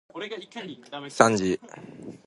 [1.11, 1.59] さんじ